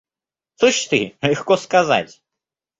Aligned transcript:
–Слышь 0.57 0.85
ты, 0.87 1.15
легко 1.21 1.57
сказать. 1.57 2.23